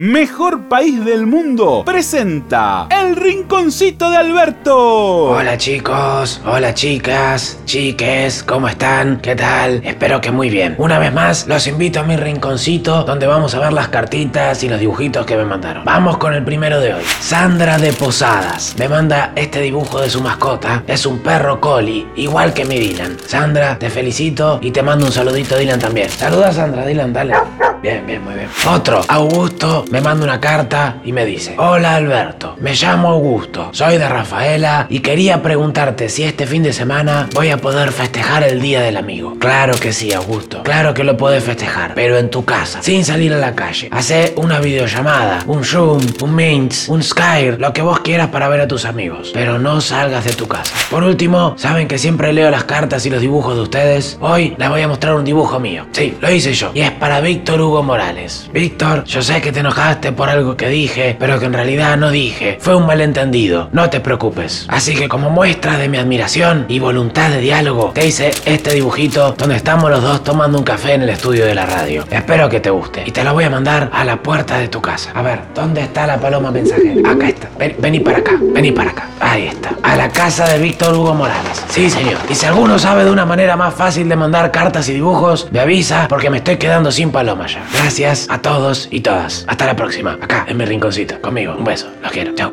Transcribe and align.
Mejor 0.00 0.68
País 0.68 1.04
del 1.04 1.26
Mundo 1.26 1.82
presenta 1.84 2.86
El 2.88 3.16
Rinconcito 3.16 4.08
de 4.08 4.16
Alberto. 4.16 5.24
Hola 5.30 5.58
chicos, 5.58 6.40
hola 6.46 6.72
chicas, 6.72 7.58
chiques, 7.64 8.44
¿cómo 8.44 8.68
están? 8.68 9.18
¿Qué 9.20 9.34
tal? 9.34 9.80
Espero 9.84 10.20
que 10.20 10.30
muy 10.30 10.50
bien. 10.50 10.76
Una 10.78 11.00
vez 11.00 11.12
más, 11.12 11.48
los 11.48 11.66
invito 11.66 11.98
a 11.98 12.04
mi 12.04 12.16
rinconcito 12.16 13.02
donde 13.02 13.26
vamos 13.26 13.56
a 13.56 13.58
ver 13.58 13.72
las 13.72 13.88
cartitas 13.88 14.62
y 14.62 14.68
los 14.68 14.78
dibujitos 14.78 15.26
que 15.26 15.36
me 15.36 15.44
mandaron. 15.44 15.84
Vamos 15.84 16.16
con 16.18 16.32
el 16.32 16.44
primero 16.44 16.78
de 16.78 16.94
hoy. 16.94 17.02
Sandra 17.18 17.76
de 17.76 17.92
Posadas 17.92 18.76
me 18.78 18.88
manda 18.88 19.32
este 19.34 19.60
dibujo 19.62 20.00
de 20.00 20.10
su 20.10 20.20
mascota. 20.20 20.84
Es 20.86 21.06
un 21.06 21.18
perro 21.18 21.60
collie, 21.60 22.06
igual 22.14 22.54
que 22.54 22.64
mi 22.64 22.78
Dylan. 22.78 23.16
Sandra, 23.26 23.76
te 23.76 23.90
felicito 23.90 24.60
y 24.62 24.70
te 24.70 24.80
mando 24.80 25.06
un 25.06 25.12
saludito 25.12 25.56
Dylan 25.58 25.80
también. 25.80 26.08
Saluda 26.08 26.52
Sandra, 26.52 26.86
Dylan, 26.86 27.12
dale. 27.12 27.34
Bien, 27.82 28.04
bien, 28.04 28.24
muy 28.24 28.34
bien. 28.34 28.48
Otro, 28.68 29.00
Augusto, 29.06 29.84
me 29.90 30.00
manda 30.00 30.24
una 30.24 30.40
carta 30.40 31.00
y 31.04 31.12
me 31.12 31.24
dice, 31.24 31.54
hola 31.58 31.94
Alberto, 31.94 32.56
me 32.58 32.74
llamo 32.74 33.10
Augusto, 33.10 33.68
soy 33.72 33.98
de 33.98 34.08
Rafaela 34.08 34.86
y 34.90 34.98
quería 34.98 35.42
preguntarte 35.42 36.08
si 36.08 36.24
este 36.24 36.46
fin 36.46 36.64
de 36.64 36.72
semana 36.72 37.28
voy 37.34 37.50
a 37.50 37.58
poder 37.58 37.92
festejar 37.92 38.42
el 38.42 38.60
Día 38.60 38.80
del 38.80 38.96
Amigo. 38.96 39.36
Claro 39.38 39.74
que 39.78 39.92
sí, 39.92 40.12
Augusto, 40.12 40.64
claro 40.64 40.92
que 40.92 41.04
lo 41.04 41.16
podés 41.16 41.44
festejar, 41.44 41.94
pero 41.94 42.18
en 42.18 42.30
tu 42.30 42.44
casa, 42.44 42.82
sin 42.82 43.04
salir 43.04 43.32
a 43.32 43.38
la 43.38 43.54
calle. 43.54 43.88
Hacé 43.92 44.32
una 44.36 44.58
videollamada, 44.58 45.44
un 45.46 45.64
Zoom, 45.64 46.02
un 46.20 46.34
Mints, 46.34 46.88
un 46.88 47.02
Skype, 47.02 47.58
lo 47.58 47.72
que 47.72 47.82
vos 47.82 48.00
quieras 48.00 48.28
para 48.28 48.48
ver 48.48 48.60
a 48.60 48.68
tus 48.68 48.86
amigos, 48.86 49.30
pero 49.32 49.60
no 49.60 49.80
salgas 49.80 50.24
de 50.24 50.32
tu 50.32 50.48
casa. 50.48 50.74
Por 50.90 51.04
último, 51.04 51.54
saben 51.56 51.86
que 51.86 51.98
siempre 51.98 52.32
leo 52.32 52.50
las 52.50 52.64
cartas 52.64 53.06
y 53.06 53.10
los 53.10 53.20
dibujos 53.20 53.54
de 53.54 53.62
ustedes. 53.62 54.18
Hoy 54.20 54.56
les 54.58 54.68
voy 54.68 54.82
a 54.82 54.88
mostrar 54.88 55.14
un 55.14 55.24
dibujo 55.24 55.60
mío. 55.60 55.86
Sí, 55.92 56.16
lo 56.20 56.28
hice 56.28 56.52
yo. 56.54 56.72
Y 56.74 56.80
es 56.80 56.90
para 56.90 57.20
Víctor 57.20 57.60
Hugo 57.68 57.82
Morales. 57.82 58.48
Víctor, 58.52 59.04
yo 59.04 59.22
sé 59.22 59.40
que 59.40 59.52
te 59.52 59.60
enojaste 59.60 60.12
por 60.12 60.28
algo 60.28 60.56
que 60.56 60.68
dije, 60.68 61.16
pero 61.18 61.38
que 61.38 61.46
en 61.46 61.52
realidad 61.52 61.96
no 61.96 62.10
dije. 62.10 62.58
Fue 62.60 62.74
un 62.74 62.86
malentendido. 62.86 63.68
No 63.72 63.90
te 63.90 64.00
preocupes. 64.00 64.66
Así 64.68 64.94
que 64.94 65.08
como 65.08 65.30
muestra 65.30 65.76
de 65.78 65.88
mi 65.88 65.98
admiración 65.98 66.66
y 66.68 66.78
voluntad 66.78 67.30
de 67.30 67.40
diálogo, 67.40 67.92
te 67.94 68.06
hice 68.06 68.30
este 68.44 68.72
dibujito 68.74 69.32
donde 69.38 69.56
estamos 69.56 69.90
los 69.90 70.02
dos 70.02 70.24
tomando 70.24 70.58
un 70.58 70.64
café 70.64 70.94
en 70.94 71.02
el 71.02 71.10
estudio 71.10 71.44
de 71.46 71.54
la 71.54 71.66
radio. 71.66 72.04
Espero 72.10 72.48
que 72.48 72.60
te 72.60 72.70
guste. 72.70 73.02
Y 73.06 73.10
te 73.12 73.22
lo 73.24 73.32
voy 73.34 73.44
a 73.44 73.50
mandar 73.50 73.90
a 73.92 74.04
la 74.04 74.16
puerta 74.22 74.58
de 74.58 74.68
tu 74.68 74.80
casa. 74.80 75.10
A 75.14 75.22
ver, 75.22 75.40
¿dónde 75.54 75.82
está 75.82 76.06
la 76.06 76.18
paloma 76.18 76.50
mensajera? 76.50 77.10
Acá 77.10 77.28
está. 77.28 77.48
Ven- 77.58 77.76
vení 77.78 78.00
para 78.00 78.18
acá. 78.18 78.38
Vení 78.40 78.72
para 78.72 78.90
acá. 78.90 79.08
Ahí 79.20 79.46
está. 79.46 79.70
A 79.82 79.96
la 79.96 80.08
casa 80.08 80.46
de 80.48 80.58
Víctor 80.58 80.94
Hugo 80.94 81.14
Morales. 81.14 81.64
Sí, 81.68 81.90
señor. 81.90 82.18
Y 82.28 82.34
si 82.34 82.46
alguno 82.46 82.78
sabe 82.78 83.04
de 83.04 83.10
una 83.10 83.24
manera 83.26 83.56
más 83.56 83.74
fácil 83.74 84.08
de 84.08 84.16
mandar 84.16 84.50
cartas 84.50 84.88
y 84.88 84.94
dibujos, 84.94 85.48
me 85.50 85.60
avisa 85.60 86.06
porque 86.08 86.30
me 86.30 86.38
estoy 86.38 86.56
quedando 86.56 86.90
sin 86.90 87.10
paloma 87.10 87.46
ya. 87.46 87.57
Gracias 87.72 88.26
a 88.30 88.42
todos 88.42 88.88
y 88.90 89.00
todas. 89.00 89.44
Hasta 89.48 89.66
la 89.66 89.76
próxima. 89.76 90.18
Acá, 90.20 90.46
en 90.48 90.56
mi 90.56 90.64
rinconcito. 90.64 91.20
Conmigo. 91.20 91.54
Un 91.56 91.64
beso. 91.64 91.90
Los 92.02 92.12
quiero. 92.12 92.34
Chao. 92.34 92.52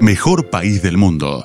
Mejor 0.00 0.48
país 0.48 0.82
del 0.82 0.96
mundo. 0.96 1.44